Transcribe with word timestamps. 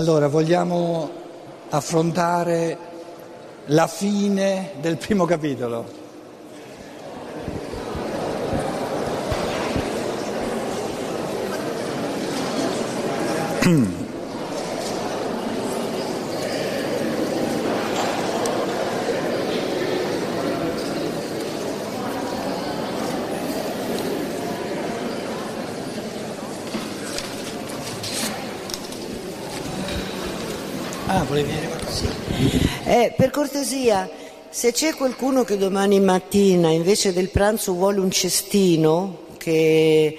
Allora, 0.00 0.28
vogliamo 0.28 1.10
affrontare 1.68 2.78
la 3.66 3.86
fine 3.86 4.70
del 4.80 4.96
primo 4.96 5.26
capitolo. 5.26 5.84
Ah, 31.12 31.24
volevi 31.24 31.50
dire 31.52 31.66
qualcosa? 31.66 32.04
Eh, 32.84 33.12
per 33.16 33.30
cortesia, 33.30 34.08
se 34.48 34.70
c'è 34.70 34.94
qualcuno 34.94 35.42
che 35.42 35.56
domani 35.56 35.98
mattina 35.98 36.70
invece 36.70 37.12
del 37.12 37.30
pranzo 37.30 37.72
vuole 37.72 37.98
un 37.98 38.12
cestino 38.12 39.22
che 39.36 40.16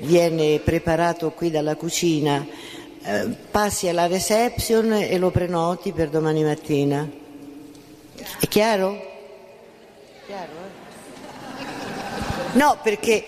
viene 0.00 0.58
preparato 0.58 1.30
qui 1.30 1.48
dalla 1.48 1.76
cucina, 1.76 2.44
eh, 3.04 3.28
passi 3.52 3.86
alla 3.86 4.08
reception 4.08 4.92
e 4.92 5.16
lo 5.16 5.30
prenoti 5.30 5.92
per 5.92 6.08
domani 6.08 6.42
mattina. 6.42 7.08
È 8.40 8.48
chiaro? 8.48 9.00
Chiaro, 10.26 10.50
eh? 11.60 11.68
No, 12.58 12.78
perché, 12.82 13.22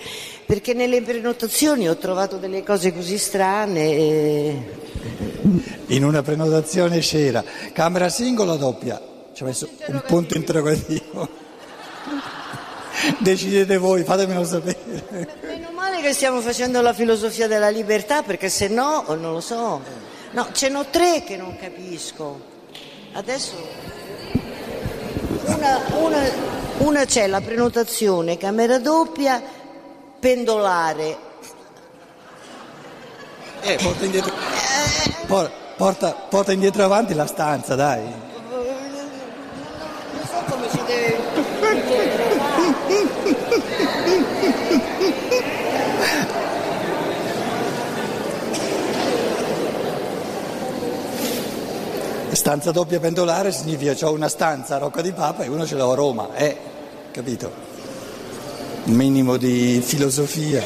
perché 0.44 0.74
nelle 0.74 1.00
prenotazioni 1.00 1.88
ho 1.88 1.96
trovato 1.96 2.38
delle 2.38 2.64
cose 2.64 2.92
così 2.92 3.18
strane. 3.18 3.92
E... 3.92 4.82
In 5.88 6.04
una 6.04 6.22
prenotazione 6.22 7.00
c'era 7.00 7.44
camera 7.72 8.08
singola 8.08 8.52
o 8.52 8.56
doppia? 8.56 9.00
Ci 9.34 9.42
ho 9.42 9.46
messo 9.46 9.68
un 9.86 10.02
punto 10.06 10.38
interrogativo. 10.38 11.28
Decidete 13.20 13.76
voi, 13.76 14.04
fatemelo 14.04 14.44
sapere. 14.44 15.36
Meno 15.42 15.70
male 15.72 16.00
che 16.00 16.14
stiamo 16.14 16.40
facendo 16.40 16.80
la 16.80 16.94
filosofia 16.94 17.46
della 17.46 17.68
libertà, 17.68 18.22
perché 18.22 18.48
se 18.48 18.68
no, 18.68 19.04
non 19.08 19.32
lo 19.32 19.40
so. 19.40 19.82
No, 20.30 20.48
ce 20.52 20.70
n'ho 20.70 20.86
tre 20.86 21.22
che 21.24 21.36
non 21.36 21.56
capisco. 21.58 22.52
Adesso 23.12 23.54
una, 25.44 25.78
una, 25.98 26.30
una 26.78 27.04
c'è 27.04 27.26
la 27.26 27.42
prenotazione, 27.42 28.38
camera 28.38 28.78
doppia, 28.78 29.42
pendolare. 30.18 31.32
Eh, 33.60 33.78
porta 33.82 34.04
indietro, 34.04 34.32
por- 35.26 35.50
porta, 35.76 36.12
porta 36.28 36.52
indietro 36.52 36.84
avanti 36.84 37.14
la 37.14 37.26
stanza, 37.26 37.74
dai. 37.74 38.02
Non 38.02 38.12
so 40.26 40.44
come 40.48 40.68
si 40.68 40.80
deve. 40.86 41.22
Stanza 52.34 52.72
doppia 52.72 52.98
pendolare 53.00 53.52
significa 53.52 53.94
ho 54.06 54.12
una 54.12 54.28
stanza 54.28 54.74
a 54.74 54.78
Rocca 54.78 55.00
di 55.00 55.12
Papa 55.12 55.44
e 55.44 55.48
uno 55.48 55.64
ce 55.64 55.76
l'ho 55.76 55.92
a 55.92 55.94
Roma, 55.94 56.34
eh, 56.34 56.56
capito? 57.10 57.50
Un 58.84 58.92
minimo 58.92 59.36
di 59.36 59.80
filosofia. 59.82 60.62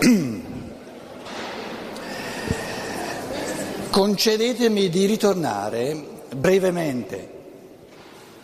Concedetemi 3.92 4.88
di 4.88 5.04
ritornare 5.04 5.94
brevemente. 6.34 7.28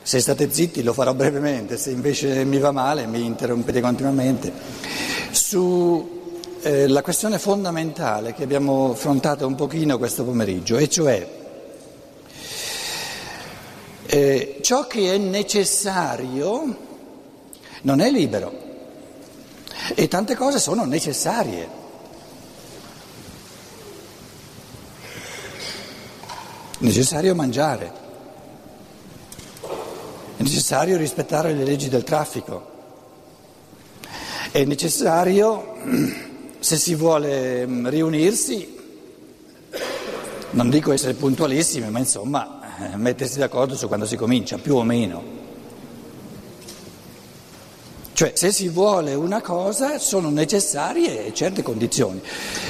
Se 0.02 0.20
state 0.20 0.52
zitti 0.52 0.82
lo 0.82 0.92
farò 0.92 1.14
brevemente, 1.14 1.78
se 1.78 1.90
invece 1.90 2.44
mi 2.44 2.58
va 2.58 2.70
male 2.70 3.06
mi 3.06 3.24
interrompete 3.24 3.80
continuamente. 3.80 4.52
Sulla 5.30 6.04
eh, 6.60 7.00
questione 7.02 7.38
fondamentale 7.38 8.34
che 8.34 8.42
abbiamo 8.42 8.90
affrontato 8.90 9.46
un 9.46 9.54
pochino 9.54 9.96
questo 9.96 10.22
pomeriggio, 10.22 10.76
e 10.76 10.86
cioè 10.90 11.26
eh, 14.04 14.58
ciò 14.60 14.86
che 14.86 15.14
è 15.14 15.16
necessario 15.16 16.76
non 17.80 18.00
è 18.00 18.10
libero 18.10 18.52
e 19.94 20.08
tante 20.08 20.36
cose 20.36 20.58
sono 20.58 20.84
necessarie. 20.84 21.77
È 26.80 26.84
necessario 26.84 27.34
mangiare, 27.34 27.92
è 30.36 30.42
necessario 30.42 30.96
rispettare 30.96 31.52
le 31.52 31.64
leggi 31.64 31.88
del 31.88 32.04
traffico, 32.04 32.70
è 34.52 34.62
necessario, 34.62 35.74
se 36.60 36.76
si 36.76 36.94
vuole 36.94 37.66
mm, 37.66 37.88
riunirsi, 37.88 38.76
non 40.50 40.70
dico 40.70 40.92
essere 40.92 41.14
puntualissimi, 41.14 41.90
ma 41.90 41.98
insomma 41.98 42.92
eh, 42.92 42.96
mettersi 42.96 43.40
d'accordo 43.40 43.74
su 43.74 43.88
quando 43.88 44.06
si 44.06 44.14
comincia, 44.14 44.56
più 44.58 44.76
o 44.76 44.84
meno. 44.84 45.37
Cioè, 48.18 48.32
se 48.34 48.50
si 48.50 48.68
vuole 48.68 49.14
una 49.14 49.40
cosa, 49.40 50.00
sono 50.00 50.28
necessarie 50.28 51.32
certe 51.32 51.62
condizioni. 51.62 52.20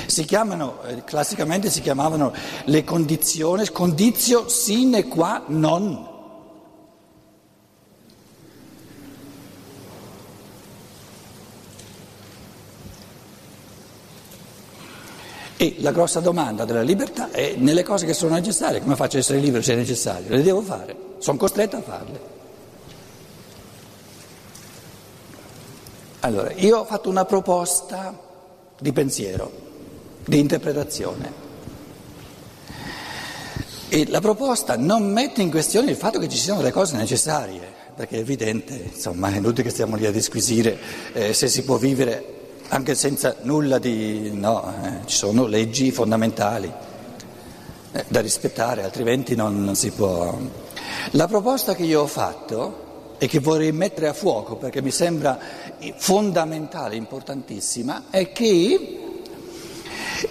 Si 0.04 0.26
chiamano, 0.26 0.82
eh, 0.82 1.03
classicamente 1.04 1.70
si 1.70 1.81
chiamavano 1.81 2.34
le 2.64 2.84
condizioni, 2.84 3.66
condizio 3.70 4.47
sine 4.50 5.08
qua 5.08 5.44
non. 5.47 6.06
E 15.56 15.76
la 15.78 15.92
grossa 15.92 16.20
domanda 16.20 16.66
della 16.66 16.82
libertà 16.82 17.31
è 17.31 17.54
nelle 17.56 17.82
cose 17.82 18.04
che 18.04 18.12
sono 18.12 18.34
necessarie, 18.34 18.82
come 18.82 18.97
faccio 18.97 19.16
a 19.16 19.20
essere 19.20 19.38
libero 19.38 19.62
se 19.62 19.72
è 19.72 19.76
necessario? 19.76 20.28
Le 20.28 20.42
devo 20.42 20.60
fare, 20.60 20.94
sono 21.20 21.38
costretto 21.38 21.76
a 21.76 21.81
farle. 21.81 22.38
Allora, 26.28 26.52
io 26.56 26.80
ho 26.80 26.84
fatto 26.84 27.08
una 27.08 27.24
proposta 27.24 28.14
di 28.78 28.92
pensiero, 28.92 29.50
di 30.26 30.38
interpretazione. 30.38 31.32
E 33.88 34.06
la 34.10 34.20
proposta 34.20 34.76
non 34.76 35.10
mette 35.10 35.40
in 35.40 35.50
questione 35.50 35.90
il 35.90 35.96
fatto 35.96 36.18
che 36.18 36.28
ci 36.28 36.36
siano 36.36 36.60
le 36.60 36.70
cose 36.70 36.98
necessarie, 36.98 37.62
perché 37.96 38.16
è 38.16 38.18
evidente, 38.18 38.90
insomma, 38.92 39.32
è 39.32 39.38
inutile 39.38 39.62
che 39.62 39.70
stiamo 39.70 39.96
lì 39.96 40.04
a 40.04 40.10
disquisire 40.10 40.78
eh, 41.14 41.32
se 41.32 41.48
si 41.48 41.62
può 41.62 41.78
vivere 41.78 42.36
anche 42.68 42.94
senza 42.94 43.36
nulla 43.40 43.78
di... 43.78 44.30
no, 44.30 44.70
eh, 44.84 45.06
ci 45.06 45.16
sono 45.16 45.46
leggi 45.46 45.90
fondamentali 45.90 46.70
eh, 47.90 48.04
da 48.06 48.20
rispettare, 48.20 48.82
altrimenti 48.82 49.34
non, 49.34 49.64
non 49.64 49.74
si 49.74 49.90
può... 49.92 50.38
La 51.12 51.26
proposta 51.26 51.74
che 51.74 51.84
io 51.84 52.02
ho 52.02 52.06
fatto 52.06 52.84
e 53.18 53.26
che 53.26 53.40
vorrei 53.40 53.72
mettere 53.72 54.08
a 54.08 54.12
fuoco 54.12 54.56
perché 54.56 54.80
mi 54.80 54.90
sembra 54.90 55.38
fondamentale, 55.96 56.96
importantissima, 56.96 58.04
è 58.10 58.32
che 58.32 58.98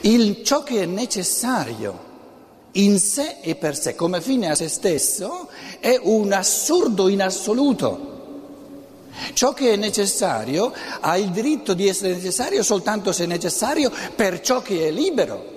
il, 0.01 0.43
ciò 0.43 0.63
che 0.63 0.81
è 0.81 0.85
necessario 0.85 2.05
in 2.73 2.99
sé 2.99 3.37
e 3.41 3.55
per 3.55 3.77
sé, 3.77 3.95
come 3.95 4.21
fine 4.21 4.49
a 4.49 4.55
se 4.55 4.67
stesso, 4.67 5.49
è 5.79 5.99
un 6.01 6.31
assurdo 6.31 7.07
in 7.07 7.21
assoluto. 7.21 8.15
Ciò 9.33 9.53
che 9.53 9.73
è 9.73 9.75
necessario 9.75 10.71
ha 10.99 11.17
il 11.17 11.29
diritto 11.29 11.73
di 11.73 11.87
essere 11.87 12.13
necessario 12.13 12.61
soltanto 12.61 13.11
se 13.11 13.23
è 13.23 13.27
necessario 13.27 13.91
per 14.15 14.41
ciò 14.41 14.61
che 14.61 14.87
è 14.87 14.91
libero. 14.91 15.55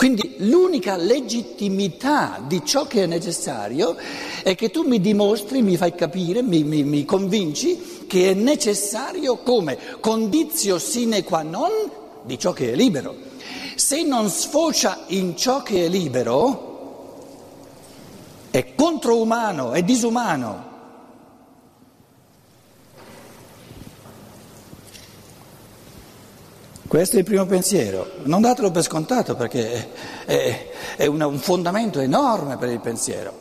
Quindi 0.00 0.36
l'unica 0.38 0.96
legittimità 0.96 2.42
di 2.46 2.64
ciò 2.64 2.86
che 2.86 3.02
è 3.02 3.06
necessario 3.06 3.98
è 4.42 4.54
che 4.54 4.70
tu 4.70 4.88
mi 4.88 4.98
dimostri, 4.98 5.60
mi 5.60 5.76
fai 5.76 5.94
capire, 5.94 6.40
mi, 6.40 6.64
mi, 6.64 6.84
mi 6.84 7.04
convinci 7.04 8.06
che 8.06 8.30
è 8.30 8.32
necessario 8.32 9.36
come 9.42 9.76
condizio 10.00 10.78
sine 10.78 11.22
qua 11.22 11.42
non 11.42 11.70
di 12.22 12.38
ciò 12.38 12.54
che 12.54 12.72
è 12.72 12.74
libero. 12.74 13.14
Se 13.74 14.02
non 14.02 14.30
sfocia 14.30 15.00
in 15.08 15.36
ciò 15.36 15.62
che 15.62 15.84
è 15.84 15.88
libero, 15.90 17.18
è 18.50 18.74
controumano, 18.74 19.72
è 19.72 19.82
disumano. 19.82 20.69
Questo 26.90 27.14
è 27.14 27.18
il 27.20 27.24
primo 27.24 27.46
pensiero, 27.46 28.14
non 28.24 28.40
datelo 28.40 28.72
per 28.72 28.82
scontato 28.82 29.36
perché 29.36 29.90
è, 30.24 30.70
è 30.96 31.06
una, 31.06 31.28
un 31.28 31.38
fondamento 31.38 32.00
enorme 32.00 32.56
per 32.56 32.68
il 32.68 32.80
pensiero. 32.80 33.32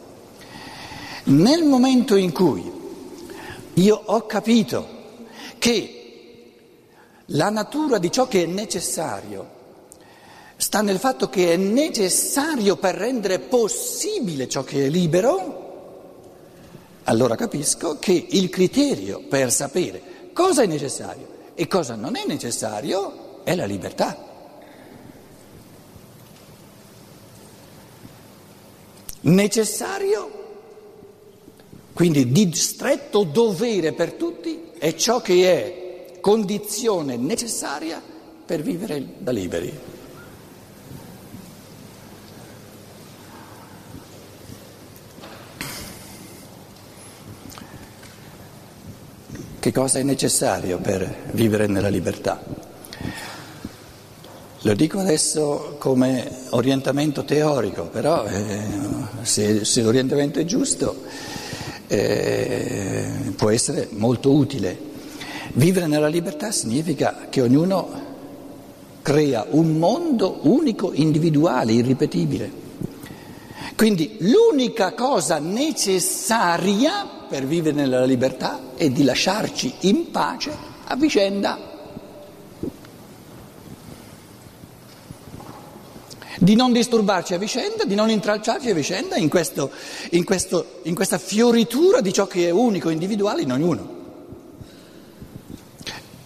Nel 1.23 1.63
momento 1.63 2.15
in 2.15 2.31
cui 2.31 2.71
io 3.73 4.01
ho 4.05 4.27
capito 4.27 4.87
che 5.57 6.51
la 7.25 7.49
natura 7.49 7.97
di 7.97 8.11
ciò 8.11 8.27
che 8.27 8.43
è 8.43 8.45
necessario 8.45 9.49
sta 10.55 10.83
nel 10.83 10.99
fatto 10.99 11.27
che 11.27 11.51
è 11.51 11.57
necessario 11.57 12.75
per 12.75 12.93
rendere 12.93 13.39
possibile 13.39 14.47
ciò 14.47 14.63
che 14.63 14.85
è 14.85 14.89
libero, 14.89 16.19
allora 17.05 17.33
capisco 17.33 17.97
che 17.97 18.27
il 18.29 18.49
criterio 18.49 19.23
per 19.27 19.51
sapere 19.51 20.29
cosa 20.33 20.61
è 20.61 20.67
necessario 20.67 21.25
e 21.55 21.65
cosa 21.65 21.95
non 21.95 22.15
è 22.15 22.25
necessario 22.27 23.25
è 23.49 23.55
la 23.55 23.65
libertà. 23.65 24.27
Necessario, 29.21 30.29
quindi 31.93 32.31
di 32.31 32.53
stretto 32.53 33.23
dovere 33.23 33.93
per 33.93 34.13
tutti, 34.13 34.69
è 34.77 34.93
ciò 34.93 35.19
che 35.21 36.13
è 36.13 36.19
condizione 36.19 37.17
necessaria 37.17 37.99
per 38.45 38.61
vivere 38.61 39.03
da 39.17 39.31
liberi. 39.31 39.79
Che 49.59 49.71
cosa 49.73 49.97
è 49.99 50.03
necessario 50.03 50.77
per 50.77 51.31
vivere 51.31 51.65
nella 51.65 51.89
libertà? 51.89 52.68
Lo 54.63 54.73
dico 54.73 54.99
adesso 54.99 55.77
come 55.79 56.29
orientamento 56.49 57.23
teorico, 57.23 57.83
però 57.83 58.25
eh, 58.25 58.61
se, 59.21 59.63
se, 59.63 59.81
l'orientamento 59.81 60.39
è 60.39 60.43
giusto 60.43 60.97
eh, 61.87 63.31
può 63.37 63.51
essere 63.51 63.87
molto 63.91 64.33
utile. 64.33 64.77
Vivere 65.53 65.87
nella 65.87 66.09
libertà 66.09 66.51
significa 66.51 67.27
che 67.29 67.41
ognuno 67.41 68.07
crea 69.01 69.45
un 69.51 69.77
mondo 69.77 70.39
unico, 70.41 70.91
individuale, 70.93 71.71
irripetibile. 71.71 72.51
Quindi 73.77 74.17
l'unica 74.19 74.91
cosa 74.91 75.39
necessaria 75.39 77.07
per 77.29 77.45
vivere 77.45 77.77
nella 77.77 78.03
libertà 78.03 78.73
è 78.75 78.89
di 78.89 79.03
lasciarci 79.05 79.73
in 79.81 80.11
pace 80.11 80.51
a 80.83 80.95
vicenda. 80.97 81.68
Di 86.41 86.55
non 86.55 86.71
disturbarci 86.71 87.33
a 87.33 87.37
vicenda, 87.37 87.83
di 87.83 87.95
non 87.95 88.09
intralciarci 88.09 88.69
a 88.69 88.73
vicenda 88.73 89.17
in, 89.17 89.27
questo, 89.27 89.69
in, 90.11 90.23
questo, 90.23 90.79
in 90.83 90.95
questa 90.95 91.17
fioritura 91.17 91.99
di 91.99 92.13
ciò 92.13 92.27
che 92.27 92.47
è 92.47 92.49
unico, 92.49 92.89
individuale 92.89 93.41
in 93.41 93.51
ognuno. 93.51 93.97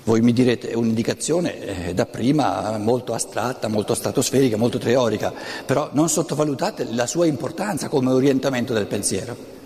Voi 0.04 0.22
mi 0.22 0.34
direte, 0.34 0.70
è 0.70 0.76
un'indicazione 0.76 1.88
eh, 1.88 1.94
da 1.96 2.06
prima 2.06 2.78
molto 2.78 3.14
astratta, 3.14 3.68
molto 3.70 3.96
stratosferica, 3.96 4.56
molto 4.56 4.78
teorica, 4.78 5.34
però 5.66 5.90
non 5.94 6.10
sottovalutate 6.10 6.90
la 6.92 7.08
sua 7.08 7.26
importanza 7.26 7.88
come 7.88 8.12
orientamento 8.12 8.74
del 8.74 8.86
pensiero. 8.86 9.63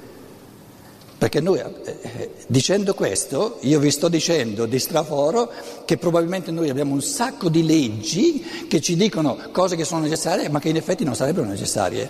Perché 1.18 1.42
noi, 1.42 1.60
eh, 1.60 2.32
dicendo 2.46 2.94
questo, 2.94 3.58
io 3.62 3.80
vi 3.80 3.90
sto 3.90 4.08
dicendo 4.08 4.68
di 4.68 4.78
straforo 4.78 5.52
che 5.84 5.98
probabilmente 5.98 6.52
noi 6.52 6.70
abbiamo 6.70 6.94
un 6.94 7.02
sacco 7.02 7.50
di 7.50 7.66
leggi 7.66 8.46
che 8.68 8.80
ci 8.82 8.96
dicono 8.96 9.36
cose 9.52 9.76
che 9.76 9.84
sono 9.84 10.02
necessarie 10.02 10.48
ma 10.50 10.60
che 10.60 10.70
in 10.70 10.76
effetti 10.76 11.04
non 11.04 11.16
sarebbero 11.16 11.48
necessarie. 11.48 12.08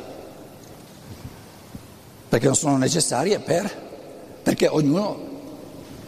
Perché 2.27 2.45
non 2.45 2.55
sono 2.55 2.75
necessarie 2.75 3.39
per, 3.39 3.85
perché 4.43 4.67
ognuno 4.67 5.27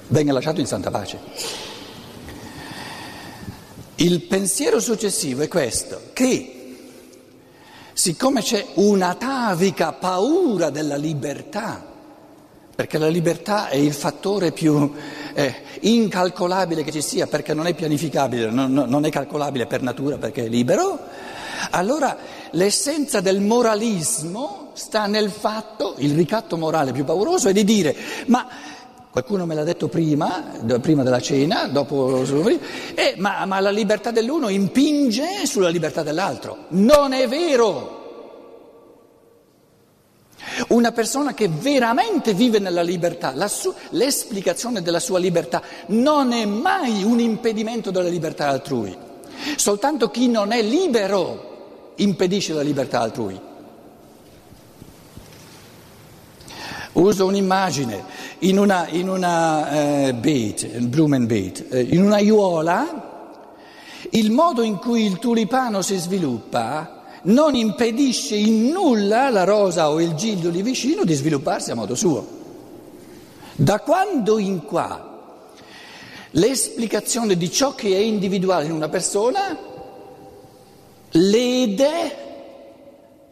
venga 0.08 0.34
lasciato 0.34 0.60
in 0.60 0.68
santa 0.68 0.92
pace. 0.92 1.20
Il 3.96 4.22
pensiero 4.24 4.82
successivo 4.82 5.42
è 5.42 5.48
questo, 5.48 6.10
che 6.12 6.78
siccome 7.94 8.42
c'è 8.42 8.66
un'atavica 8.74 9.94
paura 9.94 10.70
della 10.70 10.96
libertà, 10.96 11.89
perché 12.80 12.98
la 12.98 13.10
libertà 13.10 13.68
è 13.68 13.76
il 13.76 13.92
fattore 13.92 14.54
più 14.54 14.94
eh, 15.34 15.54
incalcolabile 15.82 16.82
che 16.82 16.94
ci 16.94 17.02
sia, 17.02 17.28
perché 17.28 17.54
non 17.54 17.68
è 17.68 17.74
pianificabile, 17.74 18.50
non, 18.50 18.72
non 18.72 19.04
è 19.04 19.10
calcolabile 19.10 19.66
per 19.66 19.82
natura 19.82 20.16
perché 20.16 20.46
è 20.46 20.48
libero, 20.48 20.98
allora 21.72 22.16
l'essenza 22.52 23.20
del 23.20 23.42
moralismo 23.42 24.70
sta 24.76 25.08
nel 25.08 25.30
fatto, 25.30 25.96
il 25.98 26.16
ricatto 26.16 26.56
morale 26.56 26.94
più 26.94 27.04
pauroso 27.04 27.50
è 27.50 27.52
di 27.52 27.66
dire, 27.66 27.94
ma 28.28 28.48
qualcuno 29.12 29.46
me 29.46 29.56
l'ha 29.56 29.66
detto 29.66 29.90
prima, 29.90 30.42
prima 30.80 31.04
della 31.04 31.20
cena, 31.20 31.68
dopo, 31.68 32.24
eh, 32.96 33.16
ma, 33.18 33.44
ma 33.46 33.60
la 33.60 33.72
libertà 33.72 34.12
dell'uno 34.12 34.48
impinge 34.48 35.46
sulla 35.46 35.68
libertà 35.68 36.02
dell'altro. 36.02 36.60
Non 36.70 37.12
è 37.12 37.28
vero! 37.28 37.99
Una 40.70 40.92
persona 40.92 41.34
che 41.34 41.48
veramente 41.48 42.34
vive 42.34 42.60
nella 42.60 42.84
libertà, 42.84 43.34
su- 43.48 43.74
l'esplicazione 43.92 44.84
della 44.84 45.00
sua 45.00 45.18
libertà 45.18 45.64
non 45.88 46.32
è 46.32 46.46
mai 46.46 47.04
un 47.04 47.20
impedimento 47.20 47.90
della 47.90 48.08
libertà 48.08 48.50
altrui. 48.50 48.96
Soltanto 49.56 50.12
chi 50.12 50.28
non 50.28 50.52
è 50.52 50.62
libero 50.62 51.94
impedisce 51.96 52.54
la 52.54 52.62
libertà 52.62 53.00
altrui. 53.00 53.40
Uso 56.92 57.26
un'immagine, 57.26 58.04
in 58.40 58.60
una, 58.60 58.88
in 58.90 59.10
una 59.10 59.72
eh, 59.72 60.14
beet, 60.14 60.68
Blumenbeet, 60.80 61.66
eh, 61.70 61.82
in 61.82 62.04
una 62.04 62.16
aiuola, 62.16 63.08
il 64.12 64.32
modo 64.32 64.62
in 64.62 64.78
cui 64.78 65.06
il 65.06 65.18
tulipano 65.18 65.82
si 65.82 65.98
sviluppa 65.98 66.99
non 67.24 67.56
impedisce 67.56 68.36
in 68.36 68.70
nulla 68.70 69.26
alla 69.26 69.44
rosa 69.44 69.90
o 69.90 70.00
il 70.00 70.14
gildo 70.14 70.50
lì 70.50 70.62
vicino 70.62 71.04
di 71.04 71.14
svilupparsi 71.14 71.72
a 71.72 71.76
modo 71.76 71.96
suo. 71.96 72.38
Da 73.56 73.80
quando 73.80 74.38
in 74.38 74.64
qua 74.64 75.36
l'esplicazione 76.32 77.36
di 77.36 77.52
ciò 77.52 77.76
che 77.76 77.90
è 77.90 78.00
individuale 78.00 78.66
in 78.66 78.72
una 78.72 78.90
persona 78.90 79.58
lede 81.12 82.28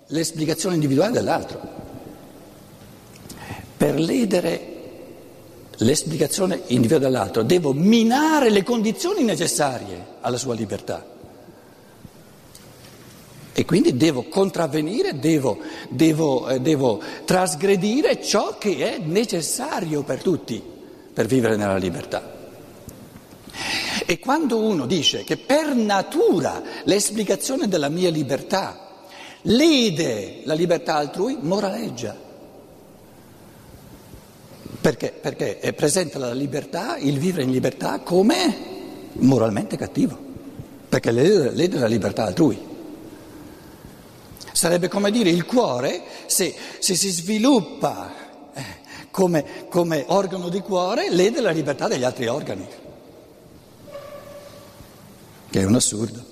l'esplicazione 0.07 0.75
individuale 0.75 1.12
dell'altro. 1.12 1.75
Per 3.78 4.00
ledere 4.00 4.76
l'esplicazione 5.78 6.61
individuale 6.68 7.06
dell'altro 7.06 7.44
devo 7.44 7.71
minare 7.73 8.50
le 8.50 8.64
condizioni 8.64 9.23
necessarie 9.23 10.16
alla 10.21 10.38
sua 10.38 10.56
libertà. 10.56 11.17
E 13.59 13.66
quindi 13.66 13.97
devo 13.97 14.26
contravvenire, 14.26 15.18
devo, 15.18 15.57
devo, 15.90 16.47
eh, 16.47 16.61
devo 16.61 17.02
trasgredire 17.26 18.21
ciò 18.21 18.59
che 18.59 18.78
è 18.94 18.99
necessario 18.99 20.04
per 20.04 20.21
tutti 20.21 20.61
per 21.11 21.26
vivere 21.26 21.56
nella 21.56 21.78
libertà. 21.78 22.35
E 24.06 24.19
quando 24.19 24.59
uno 24.64 24.85
dice 24.85 25.23
che 25.23 25.37
per 25.37 25.73
natura 25.73 26.61
l'esplicazione 26.83 27.68
della 27.68 27.90
mia 27.90 28.11
libertà 28.11 29.07
lede 29.42 30.42
la 30.44 30.54
libertà 30.54 30.94
altrui, 30.94 31.40
moraleggia. 31.42 32.16
Perché? 34.80 35.14
Perché 35.19 35.73
presenta 35.76 36.19
la 36.19 36.31
libertà, 36.31 36.97
il 36.97 37.18
vivere 37.18 37.42
in 37.42 37.49
libertà, 37.49 38.02
come 38.02 38.56
moralmente 39.14 39.78
cattivo, 39.78 40.16
perché 40.87 41.09
lede, 41.09 41.80
la 41.80 41.87
libertà 41.87 42.26
altrui. 42.26 42.67
Sarebbe 44.57 44.87
come 44.87 45.11
dire 45.11 45.30
il 45.30 45.45
cuore, 45.45 46.02
se, 46.26 46.52
se 46.80 46.95
si 46.95 47.11
sviluppa 47.11 48.11
eh, 48.56 48.64
come, 49.11 49.68
come 49.69 50.04
organo 50.07 50.49
di 50.49 50.61
cuore, 50.61 51.11
lede 51.11 51.42
la 51.42 51.52
libertà 51.52 51.87
degli 51.87 52.04
altri 52.04 52.26
organi, 52.26 52.68
che 55.52 55.59
è 55.61 55.64
un 55.64 55.76
assurdo. 55.76 56.26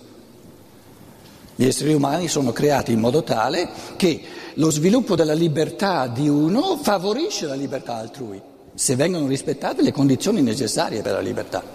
Gli 1.54 1.66
esseri 1.66 1.94
umani 1.94 2.28
sono 2.28 2.52
creati 2.52 2.94
in 2.94 3.00
modo 3.00 3.22
tale 3.22 3.70
che 3.96 4.24
lo 4.56 4.72
sviluppo 4.72 5.16
della 5.16 5.36
libertà 5.36 6.08
di 6.08 6.28
uno 6.28 6.80
favorisce 6.82 7.46
la 7.46 7.54
libertà 7.54 7.98
altrui, 7.98 8.42
se 8.74 8.96
vengono 8.96 9.28
rispettate 9.28 9.84
le 9.84 9.92
condizioni 9.92 10.42
necessarie 10.42 11.04
per 11.04 11.12
la 11.12 11.22
libertà 11.22 11.75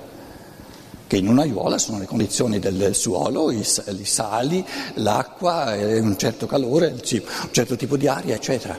che 1.11 1.17
in 1.17 1.27
un'aiuola 1.27 1.77
sono 1.77 1.99
le 1.99 2.07
condizioni 2.07 2.61
del 2.61 2.95
suolo, 2.95 3.51
i, 3.51 3.59
i 3.59 4.05
sali, 4.05 4.65
l'acqua, 4.95 5.75
un 5.75 6.17
certo 6.17 6.47
calore, 6.47 6.87
un 6.87 7.01
certo 7.51 7.75
tipo 7.75 7.97
di 7.97 8.07
aria, 8.07 8.37
eccetera. 8.37 8.79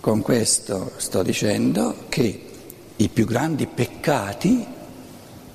Con 0.00 0.22
questo 0.22 0.90
sto 0.96 1.22
dicendo 1.22 2.06
che 2.08 2.50
i 2.96 3.08
più 3.08 3.24
grandi 3.26 3.68
peccati 3.68 4.82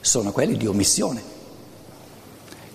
sono 0.02 0.32
quelli 0.32 0.58
di 0.58 0.68
omissione. 0.68 1.38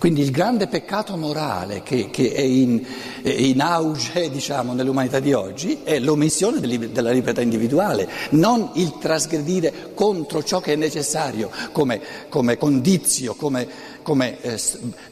Quindi 0.04 0.20
il 0.20 0.32
grande 0.32 0.66
peccato 0.66 1.16
morale 1.16 1.82
che, 1.82 2.10
che 2.10 2.32
è, 2.34 2.42
in, 2.42 2.84
è, 3.22 3.28
in, 3.30 3.62
auge 3.62 4.28
diciamo, 4.30 4.74
nell'umanità 4.74 5.18
di 5.18 5.32
oggi 5.32 5.80
è 5.82 5.98
l'omissione 5.98 6.60
della 6.60 7.10
libertà 7.10 7.40
individuale, 7.40 8.06
non 8.32 8.72
il 8.74 8.98
trasgredire 8.98 9.92
contro 9.94 10.42
ciò 10.44 10.60
che 10.60 10.74
è 10.74 10.76
necessario 10.76 11.50
come, 11.72 12.02
come 12.28 12.58
condizio, 12.58 13.34
come, 13.34 13.66
come 14.02 14.42
eh, 14.42 14.60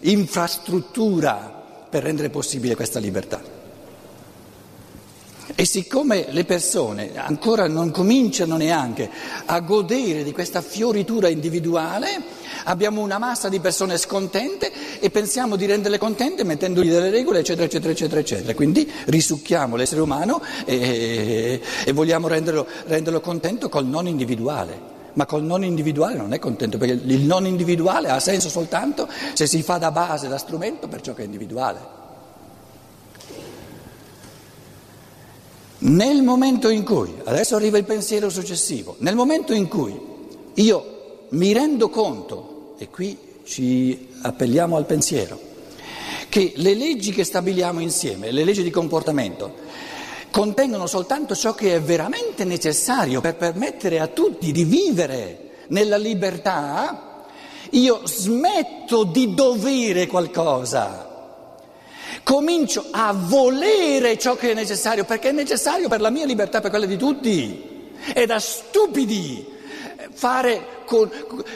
infrastruttura 0.01 1.63
per 1.89 2.03
rendere 2.03 2.29
possibile 2.29 2.75
questa 2.75 2.99
libertà. 2.99 3.62
E 5.55 5.65
siccome 5.65 6.27
le 6.31 6.45
persone 6.45 7.11
ancora 7.15 7.67
non 7.67 7.91
cominciano 7.91 8.57
neanche 8.57 9.11
a 9.47 9.61
godere 9.61 10.23
di 10.23 10.33
questa 10.33 10.63
fioritura 10.63 11.29
individuale, 11.29 12.23
abbiamo 12.65 13.01
una 13.01 13.19
massa 13.19 13.49
di 13.49 13.61
persone 13.61 13.99
scontente 13.99 14.73
e 15.01 15.11
pensiamo 15.11 15.57
di 15.57 15.67
renderle 15.67 15.99
contente 15.99 16.45
mettendogli 16.45 16.91
delle 16.91 17.11
regole, 17.11 17.41
eccetera, 17.41 17.67
eccetera, 17.67 17.93
eccetera, 17.93 18.21
eccetera. 18.21 18.55
Quindi 18.55 18.91
risucchiamo 19.07 19.77
l'essere 19.77 20.01
umano 20.01 20.41
e, 20.65 21.61
e 21.85 21.93
vogliamo 21.93 22.29
renderlo, 22.29 22.67
renderlo 22.87 23.21
contento 23.21 23.69
col 23.69 23.87
non 23.87 24.07
individuale. 24.07 24.91
Ma 25.15 25.27
col 25.27 25.43
non 25.43 25.63
individuale 25.63 26.17
non 26.17 26.33
è 26.33 26.39
contento, 26.39 26.79
perché 26.79 26.99
il 27.05 27.21
non 27.21 27.45
individuale 27.45 28.09
ha 28.09 28.19
senso 28.19 28.49
soltanto 28.49 29.07
se 29.35 29.47
si 29.47 29.63
fa 29.63 29.77
da 29.77 29.91
base, 29.91 30.29
da 30.29 30.39
strumento 30.39 30.89
per 30.89 31.03
ciò 31.03 31.13
che 31.13 31.21
è 31.21 31.25
individuale. 31.27 32.02
Nel 35.85 36.23
momento 36.23 36.69
in 36.69 36.85
cui, 36.85 37.13
adesso 37.25 37.57
arriva 37.57 37.77
il 37.77 37.85
pensiero 37.85 38.31
successivo, 38.31 38.95
nel 38.99 39.17
momento 39.17 39.53
in 39.53 39.67
cui 39.67 39.99
io 40.55 41.27
mi 41.31 41.53
rendo 41.53 41.89
conto, 41.89 42.75
e 42.79 42.89
qui 42.89 43.19
ci 43.43 44.11
appelliamo 44.21 44.77
al 44.77 44.87
pensiero, 44.87 45.37
che 46.29 46.53
le 46.55 46.75
leggi 46.75 47.11
che 47.11 47.25
stabiliamo 47.25 47.81
insieme, 47.81 48.31
le 48.31 48.45
leggi 48.45 48.63
di 48.63 48.71
comportamento, 48.71 49.55
contengono 50.31 50.87
soltanto 50.87 51.35
ciò 51.35 51.53
che 51.53 51.75
è 51.75 51.81
veramente 51.81 52.45
necessario 52.45 53.21
per 53.21 53.35
permettere 53.35 53.99
a 53.99 54.07
tutti 54.07 54.53
di 54.53 54.63
vivere 54.63 55.51
nella 55.69 55.97
libertà, 55.97 57.25
io 57.71 58.03
smetto 58.05 59.03
di 59.03 59.35
dovere 59.35 60.07
qualcosa 60.07 61.12
comincio 62.23 62.87
a 62.91 63.13
volere 63.13 64.19
ciò 64.19 64.37
che 64.37 64.51
è 64.51 64.55
necessario, 64.55 65.05
perché 65.05 65.31
è 65.31 65.33
necessario 65.33 65.89
per 65.89 66.01
la 66.01 66.11
mia 66.11 66.27
libertà, 66.27 66.61
per 66.61 66.71
quella 66.71 66.87
di 66.87 66.97
tutti. 66.97 67.71
È 68.13 68.27
da 68.27 68.41
stupidi 68.41 69.53
fare, 70.13 70.85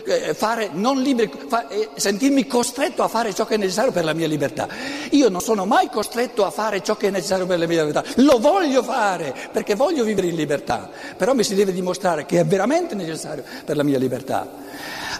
eh, 0.06 0.34
fare 0.34 0.70
non 0.72 1.00
liberi, 1.00 1.30
eh, 1.68 1.90
sentirmi 1.94 2.46
costretto 2.46 3.02
a 3.02 3.08
fare 3.08 3.34
ciò 3.34 3.44
che 3.44 3.54
è 3.54 3.58
necessario 3.58 3.92
per 3.92 4.04
la 4.04 4.12
mia 4.12 4.26
libertà. 4.26 4.68
Io 5.10 5.28
non 5.28 5.40
sono 5.40 5.66
mai 5.66 5.88
costretto 5.88 6.44
a 6.44 6.50
fare 6.50 6.82
ciò 6.82 6.96
che 6.96 7.08
è 7.08 7.10
necessario 7.10 7.46
per 7.46 7.58
la 7.58 7.66
mia 7.66 7.84
libertà, 7.84 8.22
lo 8.22 8.38
voglio 8.38 8.82
fare 8.82 9.34
perché 9.52 9.74
voglio 9.74 10.04
vivere 10.04 10.28
in 10.28 10.36
libertà, 10.36 10.90
però 11.16 11.34
mi 11.34 11.44
si 11.44 11.54
deve 11.54 11.72
dimostrare 11.72 12.26
che 12.26 12.40
è 12.40 12.44
veramente 12.44 12.94
necessario 12.94 13.44
per 13.64 13.76
la 13.76 13.82
mia 13.82 13.98
libertà. 13.98 14.50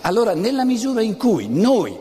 Allora, 0.03 0.35
nella 0.35 0.65
misura 0.65 1.03
in 1.03 1.17
cui 1.17 1.49
noi, 1.49 1.97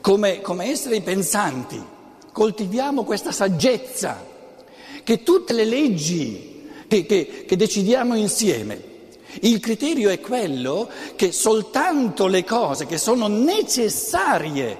come, 0.00 0.40
come 0.40 0.70
esseri 0.70 1.00
pensanti, 1.00 1.94
coltiviamo 2.36 3.04
questa 3.04 3.32
saggezza, 3.32 4.22
che 5.02 5.22
tutte 5.22 5.54
le 5.54 5.64
leggi 5.64 6.68
che, 6.86 7.06
che, 7.06 7.44
che 7.46 7.56
decidiamo 7.56 8.14
insieme, 8.14 8.78
il 9.40 9.58
criterio 9.58 10.10
è 10.10 10.20
quello 10.20 10.86
che 11.16 11.32
soltanto 11.32 12.26
le 12.26 12.44
cose 12.44 12.84
che 12.84 12.98
sono 12.98 13.26
necessarie 13.26 14.76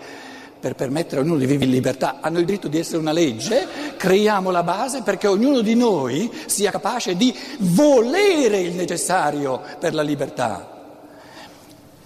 per 0.61 0.75
permettere 0.75 1.23
a 1.23 1.25
ognuno 1.25 1.39
di 1.39 1.47
vivere 1.47 1.65
in 1.65 1.71
libertà 1.71 2.21
hanno 2.21 2.41
il 2.41 2.45
diritto 2.45 2.69
di 2.69 2.79
essere 2.79 2.99
una 2.99 3.13
legge, 3.13 3.67
creiamo 3.97 4.51
la 4.51 4.63
base 4.63 5.01
perché 5.01 5.27
ognuno 5.27 5.63
di 5.63 5.75
noi 5.75 6.31
sia 6.45 6.71
capace 6.71 7.17
di 7.17 7.35
volere 7.61 8.61
il 8.61 8.75
necessario 8.75 9.63
per 9.81 9.95
la 9.95 10.03
libertà. 10.03 10.99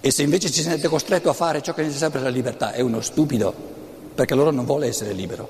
E 0.00 0.12
se 0.12 0.22
invece 0.22 0.48
ci 0.48 0.62
sente 0.62 0.86
costretto 0.86 1.28
a 1.28 1.32
fare 1.32 1.60
ciò 1.60 1.74
che 1.74 1.80
è 1.80 1.84
necessario 1.86 2.12
per 2.12 2.22
la 2.22 2.28
libertà, 2.28 2.70
è 2.70 2.80
uno 2.80 3.00
stupido 3.00 3.78
perché 4.14 4.32
allora 4.32 4.50
non 4.50 4.64
vuole 4.64 4.86
essere 4.86 5.12
libero. 5.12 5.48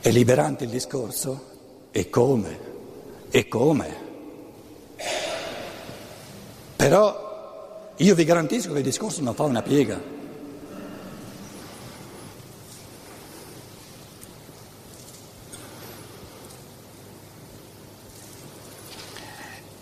È 0.00 0.10
liberante 0.10 0.64
il 0.64 0.70
discorso? 0.70 1.54
E 1.90 2.08
come? 2.08 2.58
E 3.30 3.48
come? 3.48 3.96
Però 6.76 7.92
io 7.96 8.14
vi 8.14 8.24
garantisco 8.24 8.72
che 8.72 8.78
il 8.78 8.84
discorso 8.84 9.22
non 9.22 9.34
fa 9.34 9.44
una 9.44 9.62
piega. 9.62 10.14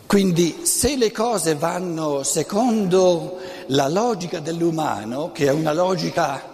Quindi 0.07 0.61
se 0.63 0.97
le 0.97 1.11
cose 1.11 1.57
vanno 1.57 2.23
secondo 2.23 3.41
la 3.67 3.89
logica 3.89 4.41
dell'umano, 4.41 5.33
che 5.33 5.47
è 5.47 5.51
una 5.51 5.73
logica 5.73 6.53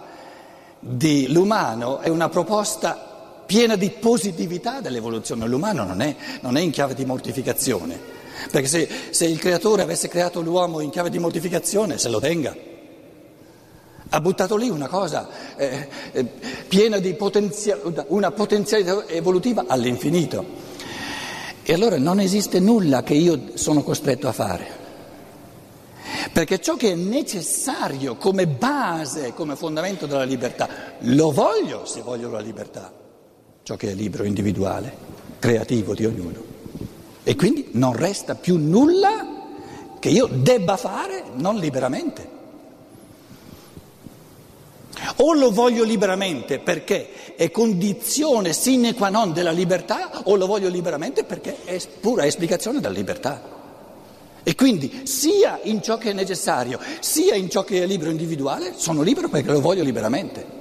dell'umano, 0.79 1.99
è 1.99 2.09
una 2.09 2.29
proposta 2.29 3.09
piena 3.45 3.75
di 3.75 3.89
positività 3.89 4.79
dell'evoluzione, 4.79 5.45
l'umano 5.45 5.83
non 5.83 6.01
è, 6.01 6.15
non 6.41 6.55
è 6.57 6.61
in 6.61 6.71
chiave 6.71 6.93
di 6.93 7.05
mortificazione, 7.05 7.99
perché 8.49 8.67
se, 8.67 8.89
se 9.09 9.25
il 9.25 9.39
creatore 9.39 9.81
avesse 9.81 10.07
creato 10.07 10.41
l'uomo 10.41 10.79
in 10.79 10.89
chiave 10.89 11.09
di 11.09 11.19
mortificazione, 11.19 11.97
se 11.97 12.09
lo 12.09 12.19
tenga. 12.19 12.55
Ha 14.13 14.19
buttato 14.19 14.57
lì 14.57 14.69
una 14.69 14.87
cosa 14.87 15.29
eh, 15.55 15.87
eh, 16.11 16.25
piena 16.67 16.97
di 16.99 17.13
potenzia- 17.13 17.79
una 18.07 18.31
potenzialità 18.31 19.07
evolutiva 19.07 19.65
all'infinito. 19.67 20.45
E 21.63 21.73
allora 21.73 21.97
non 21.97 22.19
esiste 22.19 22.59
nulla 22.59 23.03
che 23.03 23.13
io 23.13 23.51
sono 23.53 23.83
costretto 23.83 24.27
a 24.27 24.31
fare. 24.33 24.80
Perché 26.33 26.61
ciò 26.61 26.75
che 26.75 26.91
è 26.91 26.95
necessario 26.95 28.15
come 28.15 28.47
base, 28.47 29.33
come 29.33 29.57
fondamento 29.57 30.05
della 30.05 30.23
libertà, 30.23 30.69
lo 30.99 31.31
voglio 31.31 31.85
se 31.85 32.01
voglio 32.01 32.29
la 32.29 32.39
libertà, 32.39 32.91
ciò 33.63 33.75
che 33.75 33.91
è 33.91 33.93
libero, 33.93 34.23
individuale, 34.23 34.95
creativo 35.39 35.93
di 35.93 36.05
ognuno. 36.05 36.41
E 37.23 37.35
quindi 37.35 37.69
non 37.73 37.93
resta 37.93 38.35
più 38.35 38.57
nulla 38.57 39.39
che 39.99 40.09
io 40.09 40.27
debba 40.31 40.77
fare 40.77 41.25
non 41.35 41.57
liberamente. 41.57 42.29
O 45.17 45.33
lo 45.33 45.51
voglio 45.51 45.83
liberamente 45.83 46.59
perché 46.59 47.35
è 47.35 47.51
condizione 47.51 48.53
sine 48.53 48.93
qua 48.93 49.09
non 49.09 49.33
della 49.33 49.51
libertà, 49.51 50.21
o 50.23 50.35
lo 50.35 50.45
voglio 50.47 50.69
liberamente 50.69 51.25
perché 51.25 51.63
è 51.65 51.77
pura 51.99 52.25
esplicazione 52.25 52.79
della 52.79 52.93
libertà. 52.93 53.50
E 54.43 54.55
quindi 54.55 55.01
sia 55.03 55.59
in 55.63 55.83
ciò 55.83 55.97
che 55.97 56.09
è 56.09 56.13
necessario, 56.13 56.79
sia 56.99 57.35
in 57.35 57.49
ciò 57.49 57.63
che 57.63 57.83
è 57.83 57.85
libero 57.85 58.09
individuale, 58.09 58.73
sono 58.75 59.03
libero 59.03 59.29
perché 59.29 59.51
lo 59.51 59.61
voglio 59.61 59.83
liberamente. 59.83 60.59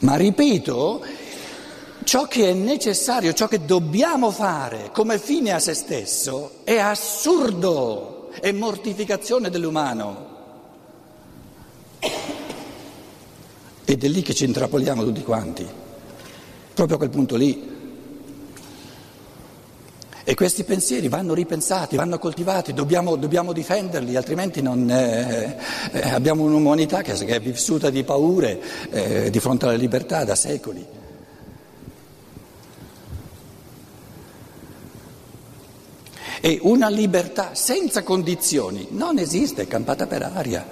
Ma 0.00 0.16
ripeto, 0.16 1.04
ciò 2.04 2.26
che 2.26 2.50
è 2.50 2.52
necessario, 2.54 3.32
ciò 3.32 3.46
che 3.46 3.64
dobbiamo 3.64 4.32
fare 4.32 4.90
come 4.92 5.18
fine 5.18 5.52
a 5.52 5.60
se 5.60 5.74
stesso 5.74 6.64
è 6.64 6.76
assurdo, 6.76 8.30
è 8.40 8.50
mortificazione 8.50 9.48
dell'umano. 9.48 10.28
Ed 13.84 14.04
è 14.04 14.08
lì 14.08 14.22
che 14.22 14.34
ci 14.34 14.44
intrappoliamo 14.44 15.04
tutti 15.04 15.22
quanti, 15.22 15.66
proprio 16.74 16.96
a 16.96 16.98
quel 16.98 17.10
punto 17.10 17.36
lì. 17.36 17.78
E 20.30 20.34
questi 20.36 20.62
pensieri 20.62 21.08
vanno 21.08 21.34
ripensati, 21.34 21.96
vanno 21.96 22.20
coltivati, 22.20 22.72
dobbiamo, 22.72 23.16
dobbiamo 23.16 23.52
difenderli, 23.52 24.14
altrimenti 24.14 24.62
non, 24.62 24.88
eh, 24.88 25.56
eh, 25.90 26.08
abbiamo 26.10 26.44
un'umanità 26.44 27.02
che, 27.02 27.14
che, 27.14 27.34
è 27.34 27.40
vissuta 27.40 27.90
di 27.90 28.04
paure 28.04 28.60
eh, 28.92 29.30
di 29.30 29.40
fronte 29.40 29.64
alla 29.64 29.74
libertà 29.74 30.22
da 30.22 30.36
secoli. 30.36 30.86
E 36.40 36.58
una 36.62 36.88
libertà 36.88 37.56
senza 37.56 38.04
condizioni 38.04 38.86
non 38.90 39.18
esiste, 39.18 39.62
è 39.62 39.66
campata 39.66 40.06
per 40.06 40.22
aria. 40.22 40.64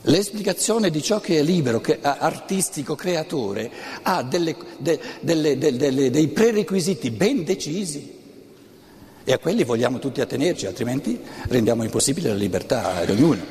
L'esplicazione 0.00 0.90
di 0.90 1.00
ciò 1.00 1.20
che 1.20 1.38
è 1.38 1.42
libero, 1.44 1.80
che 1.80 2.00
è 2.00 2.16
artistico, 2.18 2.96
creatore, 2.96 3.70
ha 4.02 4.24
delle, 4.24 4.56
de, 4.78 4.98
delle, 5.20 5.56
delle, 5.56 6.10
dei 6.10 6.26
prerequisiti 6.26 7.12
ben 7.12 7.44
decisi 7.44 8.22
e 9.24 9.32
a 9.32 9.38
quelli 9.38 9.64
vogliamo 9.64 9.98
tutti 9.98 10.20
attenerci, 10.20 10.66
altrimenti 10.66 11.18
rendiamo 11.48 11.82
impossibile 11.82 12.28
la 12.28 12.34
libertà 12.34 13.04
di 13.04 13.12
ognuno. 13.12 13.42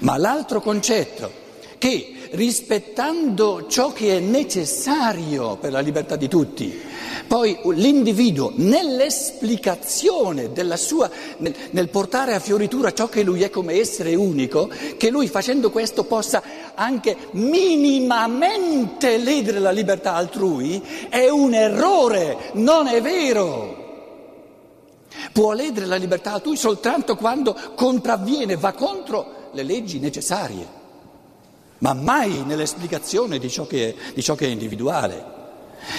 Ma 0.00 0.16
l'altro 0.16 0.60
concetto, 0.60 1.40
che 1.76 2.14
rispettando 2.30 3.66
ciò 3.68 3.92
che 3.92 4.16
è 4.16 4.20
necessario 4.20 5.56
per 5.56 5.72
la 5.72 5.80
libertà 5.80 6.16
di 6.16 6.28
tutti, 6.28 6.80
poi 7.26 7.58
l'individuo 7.74 8.52
nell'esplicazione 8.56 10.52
della 10.52 10.76
sua, 10.76 11.10
nel, 11.38 11.54
nel 11.70 11.88
portare 11.88 12.34
a 12.34 12.40
fioritura 12.40 12.92
ciò 12.92 13.08
che 13.08 13.22
lui 13.22 13.42
è 13.42 13.50
come 13.50 13.74
essere 13.74 14.14
unico, 14.14 14.70
che 14.96 15.10
lui 15.10 15.28
facendo 15.28 15.70
questo 15.70 16.04
possa 16.04 16.42
anche 16.74 17.16
minimamente 17.32 19.18
ledere 19.18 19.58
la 19.58 19.70
libertà 19.70 20.14
altrui, 20.14 20.82
è 21.10 21.28
un 21.28 21.52
errore, 21.52 22.50
non 22.54 22.86
è 22.86 23.02
vero. 23.02 23.81
Può 25.32 25.52
ledere 25.52 25.86
la 25.86 25.96
libertà 25.96 26.32
altrui 26.32 26.56
soltanto 26.56 27.16
quando 27.16 27.56
contravviene, 27.74 28.56
va 28.56 28.72
contro 28.72 29.50
le 29.52 29.62
leggi 29.62 29.98
necessarie, 29.98 30.66
ma 31.78 31.94
mai 31.94 32.44
nell'esplicazione 32.44 33.38
di 33.38 33.50
ciò 33.50 33.66
che 33.66 33.96
è, 34.14 34.20
ciò 34.20 34.34
che 34.34 34.46
è 34.46 34.50
individuale. 34.50 35.40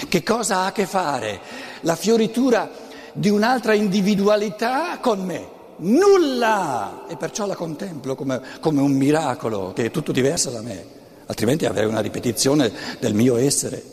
Che 0.07 0.23
cosa 0.23 0.59
ha 0.59 0.65
a 0.67 0.71
che 0.71 0.85
fare 0.85 1.41
la 1.81 1.95
fioritura 1.95 2.69
di 3.11 3.29
un'altra 3.29 3.73
individualità 3.73 4.97
con 4.99 5.19
me? 5.25 5.49
Nulla! 5.77 7.05
E 7.07 7.17
perciò 7.17 7.45
la 7.45 7.55
contemplo 7.55 8.15
come, 8.15 8.41
come 8.59 8.79
un 8.79 8.91
miracolo 8.91 9.73
che 9.73 9.85
è 9.85 9.91
tutto 9.91 10.11
diverso 10.11 10.49
da 10.49 10.61
me, 10.61 10.85
altrimenti 11.25 11.65
avrei 11.65 11.85
una 11.85 11.99
ripetizione 11.99 12.71
del 12.99 13.13
mio 13.13 13.35
essere. 13.35 13.83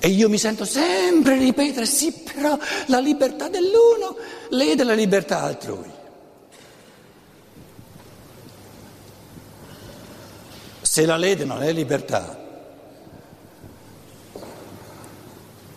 E 0.00 0.08
io 0.08 0.28
mi 0.28 0.38
sento 0.38 0.64
sempre 0.64 1.36
ripetere, 1.36 1.84
sì, 1.84 2.12
però 2.12 2.56
la 2.86 3.00
libertà 3.00 3.48
dell'uno 3.48 4.16
lede 4.50 4.84
la 4.84 4.94
libertà 4.94 5.42
altrui. 5.42 5.90
Se 10.80 11.04
la 11.04 11.16
lede 11.16 11.44
non 11.44 11.62
è 11.62 11.72
libertà, 11.72 12.46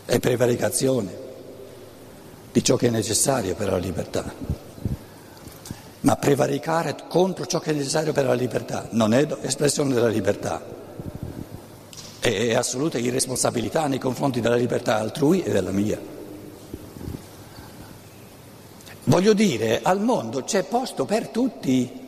è 0.05 0.19
prevaricazione 0.19 1.17
di 2.51 2.63
ciò 2.63 2.75
che 2.75 2.87
è 2.87 2.91
necessario 2.91 3.55
per 3.55 3.69
la 3.69 3.77
libertà. 3.77 4.59
Ma 6.01 6.15
prevaricare 6.15 6.95
contro 7.07 7.45
ciò 7.45 7.59
che 7.59 7.71
è 7.71 7.73
necessario 7.73 8.11
per 8.11 8.25
la 8.25 8.33
libertà 8.33 8.87
non 8.91 9.13
è 9.13 9.25
espressione 9.41 9.93
della 9.93 10.07
libertà, 10.07 10.61
è 12.21 12.53
assoluta 12.53 12.99
irresponsabilità 12.99 13.87
nei 13.87 13.97
confronti 13.97 14.41
della 14.41 14.55
libertà 14.55 14.97
altrui 14.97 15.41
e 15.41 15.49
della 15.49 15.71
mia. 15.71 15.99
Voglio 19.05 19.33
dire, 19.33 19.79
al 19.81 19.99
mondo 19.99 20.43
c'è 20.43 20.63
posto 20.63 21.05
per 21.05 21.29
tutti. 21.29 21.99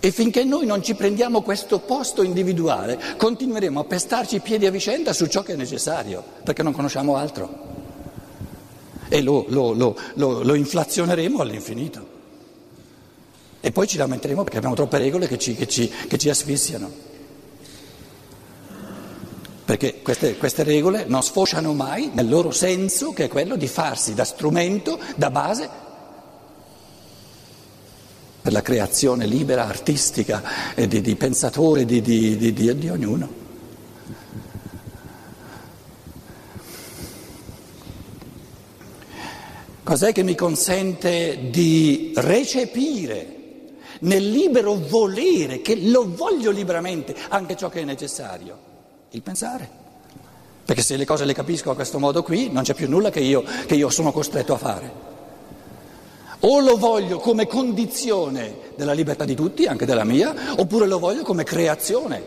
E 0.00 0.10
finché 0.10 0.44
noi 0.44 0.64
non 0.64 0.82
ci 0.82 0.94
prendiamo 0.94 1.42
questo 1.42 1.80
posto 1.80 2.22
individuale, 2.22 2.98
continueremo 3.16 3.80
a 3.80 3.84
pestarci 3.84 4.36
i 4.36 4.40
piedi 4.40 4.64
a 4.64 4.70
vicenda 4.70 5.12
su 5.12 5.26
ciò 5.26 5.42
che 5.42 5.52
è 5.52 5.56
necessario, 5.56 6.22
perché 6.42 6.62
non 6.62 6.72
conosciamo 6.72 7.16
altro. 7.16 7.74
E 9.08 9.20
lo, 9.20 9.44
lo, 9.48 9.72
lo, 9.72 9.96
lo 10.14 10.54
inflazioneremo 10.54 11.40
all'infinito. 11.40 12.14
E 13.60 13.70
poi 13.72 13.86
ci 13.86 13.98
lamenteremo 13.98 14.42
perché 14.42 14.56
abbiamo 14.56 14.76
troppe 14.76 14.98
regole 14.98 15.26
che 15.26 15.38
ci, 15.38 15.54
che 15.54 15.66
ci, 15.66 15.88
che 15.88 16.16
ci 16.16 16.30
asfissiano. 16.30 17.15
Perché 19.66 20.00
queste, 20.00 20.36
queste 20.36 20.62
regole 20.62 21.06
non 21.08 21.24
sfociano 21.24 21.74
mai 21.74 22.08
nel 22.14 22.28
loro 22.28 22.52
senso, 22.52 23.12
che 23.12 23.24
è 23.24 23.28
quello 23.28 23.56
di 23.56 23.66
farsi 23.66 24.14
da 24.14 24.22
strumento, 24.22 24.96
da 25.16 25.28
base 25.28 25.68
per 28.40 28.52
la 28.52 28.62
creazione 28.62 29.26
libera, 29.26 29.66
artistica, 29.66 30.72
e 30.76 30.86
di, 30.86 31.00
di 31.00 31.16
pensatore 31.16 31.84
di, 31.84 32.00
di, 32.00 32.52
di 32.52 32.88
ognuno. 32.88 33.28
Cos'è 39.82 40.12
che 40.12 40.22
mi 40.22 40.36
consente 40.36 41.50
di 41.50 42.12
recepire 42.14 43.34
nel 44.02 44.30
libero 44.30 44.74
volere, 44.74 45.60
che 45.60 45.74
lo 45.88 46.14
voglio 46.14 46.52
liberamente, 46.52 47.16
anche 47.30 47.56
ciò 47.56 47.68
che 47.68 47.80
è 47.80 47.84
necessario? 47.84 48.74
Il 49.10 49.22
pensare. 49.22 49.84
Perché 50.64 50.82
se 50.82 50.96
le 50.96 51.04
cose 51.04 51.24
le 51.24 51.32
capisco 51.32 51.70
a 51.70 51.74
questo 51.76 52.00
modo 52.00 52.24
qui, 52.24 52.50
non 52.50 52.64
c'è 52.64 52.74
più 52.74 52.88
nulla 52.88 53.10
che 53.10 53.20
io, 53.20 53.44
che 53.66 53.76
io 53.76 53.88
sono 53.88 54.10
costretto 54.10 54.52
a 54.52 54.58
fare. 54.58 54.92
O 56.40 56.58
lo 56.58 56.76
voglio 56.76 57.18
come 57.18 57.46
condizione 57.46 58.72
della 58.74 58.92
libertà 58.92 59.24
di 59.24 59.36
tutti, 59.36 59.66
anche 59.66 59.86
della 59.86 60.04
mia, 60.04 60.54
oppure 60.56 60.86
lo 60.86 60.98
voglio 60.98 61.22
come 61.22 61.44
creazione 61.44 62.20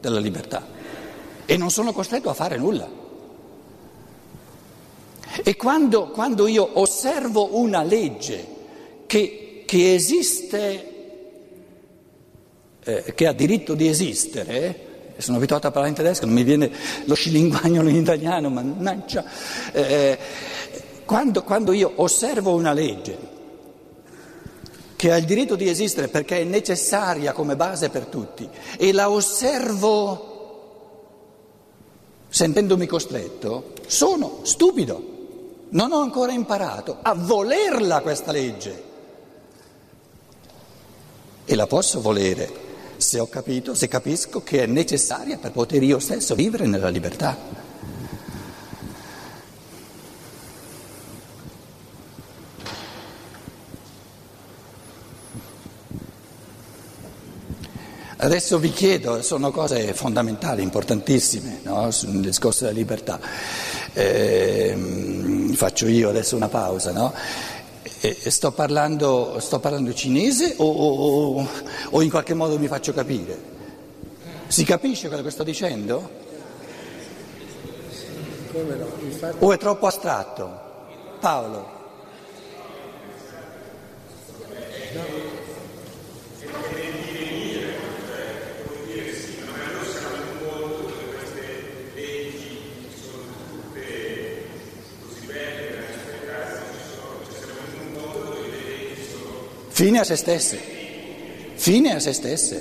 della 0.00 0.20
libertà. 0.20 0.64
E 1.44 1.56
non 1.56 1.70
sono 1.70 1.92
costretto 1.92 2.30
a 2.30 2.34
fare 2.34 2.56
nulla. 2.56 2.88
E 5.42 5.56
quando, 5.56 6.10
quando 6.10 6.46
io 6.46 6.78
osservo 6.78 7.58
una 7.58 7.82
legge 7.82 8.46
che, 9.06 9.64
che 9.66 9.94
esiste, 9.94 10.92
eh, 12.84 13.12
che 13.14 13.26
ha 13.26 13.32
diritto 13.32 13.74
di 13.74 13.88
esistere, 13.88 14.83
sono 15.18 15.36
abituato 15.36 15.66
a 15.66 15.70
parlare 15.70 15.90
in 15.90 15.96
tedesco, 15.96 16.26
non 16.26 16.34
mi 16.34 16.42
viene 16.42 16.70
lo 17.04 17.14
scilinguagnolo 17.14 17.88
in 17.88 17.96
italiano, 17.96 18.50
mannaggia. 18.50 19.24
Eh, 19.72 20.18
quando, 21.04 21.42
quando 21.42 21.72
io 21.72 21.92
osservo 21.96 22.54
una 22.54 22.72
legge 22.72 23.32
che 24.96 25.12
ha 25.12 25.16
il 25.16 25.24
diritto 25.24 25.54
di 25.54 25.68
esistere 25.68 26.08
perché 26.08 26.40
è 26.40 26.44
necessaria 26.44 27.32
come 27.32 27.56
base 27.56 27.90
per 27.90 28.06
tutti 28.06 28.48
e 28.78 28.92
la 28.92 29.10
osservo 29.10 30.32
sentendomi 32.34 32.86
costretto, 32.86 33.74
sono 33.86 34.40
stupido. 34.42 35.12
Non 35.68 35.92
ho 35.92 36.00
ancora 36.00 36.32
imparato 36.32 36.98
a 37.00 37.14
volerla 37.14 38.00
questa 38.00 38.32
legge. 38.32 38.82
E 41.44 41.54
la 41.54 41.66
posso 41.66 42.00
volere 42.00 42.63
se 43.04 43.20
ho 43.20 43.28
capito, 43.28 43.74
se 43.74 43.86
capisco 43.86 44.42
che 44.42 44.62
è 44.62 44.66
necessaria 44.66 45.36
per 45.36 45.52
poter 45.52 45.82
io 45.82 45.98
stesso 45.98 46.34
vivere 46.34 46.66
nella 46.66 46.88
libertà. 46.88 47.36
Adesso 58.16 58.58
vi 58.58 58.70
chiedo, 58.70 59.20
sono 59.20 59.50
cose 59.50 59.92
fondamentali, 59.92 60.62
importantissime 60.62 61.60
no? 61.64 61.90
sul 61.90 62.22
discorso 62.22 62.64
della 62.64 62.76
libertà. 62.78 63.20
Eh, 63.92 65.52
faccio 65.52 65.86
io 65.88 66.08
adesso 66.08 66.34
una 66.34 66.48
pausa, 66.48 66.90
no? 66.90 67.12
Eh, 68.04 68.30
sto, 68.30 68.52
parlando, 68.52 69.38
sto, 69.40 69.60
parlando, 69.60 69.94
cinese 69.94 70.56
o, 70.58 70.66
o, 70.66 71.48
o 71.90 72.02
in 72.02 72.10
qualche 72.10 72.34
modo 72.34 72.58
mi 72.58 72.66
faccio 72.66 72.92
capire? 72.92 73.52
Si 74.46 74.62
capisce 74.64 75.08
quello 75.08 75.22
che 75.22 75.30
sto 75.30 75.42
dicendo? 75.42 76.10
O 79.38 79.52
è 79.52 79.56
troppo 79.56 79.86
astratto? 79.86 80.60
Paolo? 81.18 81.83
Fine 99.84 100.00
a 100.00 100.04
se 100.04 100.16
stesse, 100.16 100.58
fine 101.56 101.94
a 101.94 102.00
se 102.00 102.14
stesse 102.14 102.58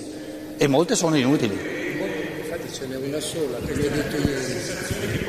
e 0.57 0.67
molte 0.67 0.93
sono 0.93 1.15
inutili. 1.15 1.53
Infatti 1.53 2.73
ce 2.73 2.85
n'è 2.85 2.97
una 2.97 3.21
sola 3.21 3.59
che 3.65 3.71
ho 3.71 3.75
detto 3.77 4.17
ieri. 4.17 5.22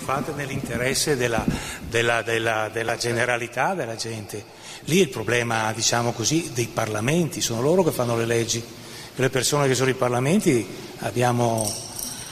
Fatte 0.00 0.32
nell'interesse 0.32 1.16
della, 1.16 1.44
della, 1.88 2.22
della, 2.22 2.68
della 2.72 2.96
generalità 2.96 3.74
della 3.74 3.96
gente. 3.96 4.44
Lì 4.84 4.98
è 4.98 5.02
il 5.02 5.08
problema, 5.08 5.72
diciamo 5.72 6.12
così, 6.12 6.50
dei 6.52 6.66
parlamenti, 6.66 7.40
sono 7.40 7.60
loro 7.60 7.82
che 7.84 7.92
fanno 7.92 8.16
le 8.16 8.26
leggi. 8.26 8.62
Le 9.14 9.30
persone 9.30 9.68
che 9.68 9.74
sono 9.74 9.90
i 9.90 9.94
parlamenti 9.94 10.66
abbiamo 11.00 11.70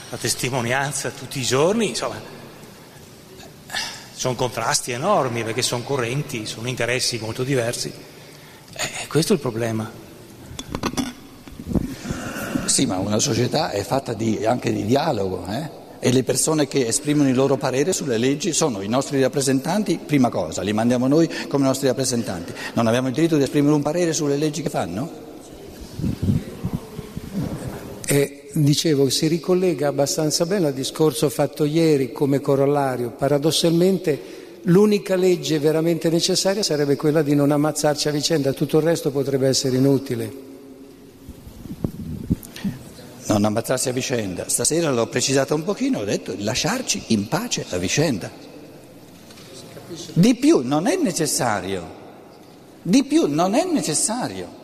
la 0.09 0.17
testimonianza 0.17 1.11
tutti 1.11 1.39
i 1.39 1.43
giorni, 1.43 1.89
insomma, 1.89 2.19
sono 4.13 4.35
contrasti 4.35 4.91
enormi 4.91 5.43
perché 5.43 5.61
sono 5.61 5.83
correnti, 5.83 6.45
sono 6.45 6.67
interessi 6.67 7.19
molto 7.19 7.43
diversi. 7.43 7.93
Eh, 8.73 9.07
questo 9.07 9.33
è 9.33 9.35
il 9.35 9.41
problema. 9.41 9.89
Sì, 12.65 12.85
ma 12.85 12.97
una 12.97 13.19
società 13.19 13.71
è 13.71 13.83
fatta 13.83 14.13
di, 14.13 14.45
anche 14.45 14.71
di 14.71 14.85
dialogo, 14.85 15.45
eh? 15.47 15.69
E 16.01 16.13
le 16.13 16.23
persone 16.23 16.67
che 16.67 16.87
esprimono 16.87 17.27
il 17.27 17.35
loro 17.35 17.57
parere 17.57 17.91
sulle 17.91 18.17
leggi 18.17 18.53
sono 18.53 18.81
i 18.81 18.87
nostri 18.87 19.21
rappresentanti, 19.21 19.99
prima 20.03 20.29
cosa, 20.29 20.61
li 20.61 20.71
mandiamo 20.71 21.07
noi 21.07 21.29
come 21.49 21.65
nostri 21.65 21.87
rappresentanti. 21.87 22.53
Non 22.73 22.87
abbiamo 22.87 23.09
il 23.09 23.13
diritto 23.13 23.35
di 23.35 23.43
esprimere 23.43 23.75
un 23.75 23.81
parere 23.81 24.13
sulle 24.13 24.37
leggi 24.37 24.61
che 24.61 24.69
fanno? 24.69 25.27
E 28.05 28.49
dicevo, 28.53 29.09
si 29.09 29.27
ricollega 29.27 29.89
abbastanza 29.89 30.45
bene 30.45 30.67
al 30.67 30.73
discorso 30.73 31.29
fatto 31.29 31.65
ieri 31.65 32.13
come 32.13 32.39
corollario. 32.39 33.11
Paradossalmente 33.11 34.19
l'unica 34.63 35.15
legge 35.15 35.59
veramente 35.59 36.09
necessaria 36.09 36.63
sarebbe 36.63 36.95
quella 36.95 37.21
di 37.21 37.35
non 37.35 37.51
ammazzarci 37.51 38.07
a 38.07 38.11
vicenda, 38.11 38.53
tutto 38.53 38.77
il 38.77 38.83
resto 38.83 39.11
potrebbe 39.11 39.47
essere 39.47 39.75
inutile 39.75 40.47
non 43.33 43.45
ammazzarsi 43.45 43.89
a 43.89 43.91
vicenda. 43.91 44.49
Stasera 44.49 44.89
l'ho 44.91 45.07
precisata 45.07 45.53
un 45.53 45.63
pochino, 45.63 45.99
ho 45.99 46.03
detto 46.03 46.33
lasciarci 46.37 47.03
in 47.07 47.27
pace 47.27 47.65
a 47.69 47.77
vicenda. 47.77 48.29
Di 50.13 50.35
più 50.35 50.61
non 50.63 50.87
è 50.87 50.95
necessario, 50.95 51.97
di 52.81 53.03
più 53.03 53.27
non 53.27 53.53
è 53.53 53.63
necessario 53.65 54.57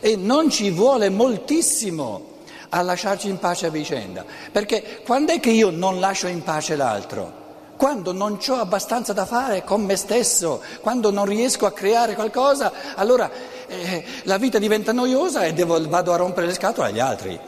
e 0.00 0.16
non 0.16 0.50
ci 0.50 0.70
vuole 0.70 1.08
moltissimo 1.08 2.32
a 2.70 2.82
lasciarci 2.82 3.28
in 3.28 3.38
pace 3.38 3.66
a 3.66 3.70
vicenda, 3.70 4.24
perché 4.50 5.02
quando 5.04 5.32
è 5.32 5.40
che 5.40 5.50
io 5.50 5.70
non 5.70 6.00
lascio 6.00 6.26
in 6.26 6.42
pace 6.42 6.74
l'altro? 6.76 7.42
Quando 7.76 8.12
non 8.12 8.38
ho 8.46 8.54
abbastanza 8.54 9.12
da 9.12 9.26
fare 9.26 9.64
con 9.64 9.82
me 9.84 9.96
stesso, 9.96 10.62
quando 10.80 11.10
non 11.10 11.24
riesco 11.24 11.66
a 11.66 11.72
creare 11.72 12.14
qualcosa, 12.14 12.72
allora 12.94 13.30
eh, 13.66 14.04
la 14.24 14.38
vita 14.38 14.58
diventa 14.58 14.92
noiosa 14.92 15.44
e 15.44 15.52
devo, 15.52 15.80
vado 15.88 16.12
a 16.12 16.16
rompere 16.16 16.46
le 16.46 16.54
scatole 16.54 16.88
agli 16.88 17.00
altri. 17.00 17.38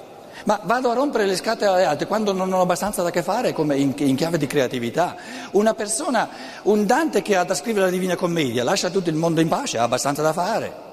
Ma 0.46 0.60
vado 0.62 0.90
a 0.90 0.94
rompere 0.94 1.26
le 1.26 1.34
scatole 1.34 1.70
alle 1.70 1.84
altre 1.84 2.06
quando 2.06 2.32
non 2.32 2.52
ho 2.52 2.60
abbastanza 2.60 3.02
da 3.02 3.10
che 3.10 3.24
fare 3.24 3.52
come 3.52 3.76
in, 3.76 3.92
in, 3.96 4.14
chiave 4.14 4.38
di 4.38 4.46
creatività. 4.46 5.16
Una 5.52 5.74
persona, 5.74 6.28
un 6.62 6.86
Dante 6.86 7.20
che 7.20 7.34
ha 7.34 7.42
da 7.42 7.54
scrivere 7.54 7.86
la 7.86 7.90
Divina 7.90 8.14
Commedia, 8.14 8.62
lascia 8.62 8.88
tutto 8.88 9.10
il 9.10 9.16
mondo 9.16 9.40
in 9.40 9.48
pace, 9.48 9.78
ha 9.78 9.82
abbastanza 9.82 10.22
da 10.22 10.32
fare. 10.32 10.85